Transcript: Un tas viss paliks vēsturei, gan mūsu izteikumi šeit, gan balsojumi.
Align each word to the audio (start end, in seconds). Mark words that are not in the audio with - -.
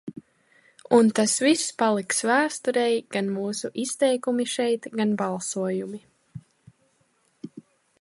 Un 0.99 1.11
tas 1.19 1.35
viss 1.47 1.65
paliks 1.81 2.25
vēsturei, 2.29 2.97
gan 3.17 3.31
mūsu 3.37 3.73
izteikumi 3.85 4.49
šeit, 4.57 4.91
gan 5.01 5.15
balsojumi. 5.23 6.05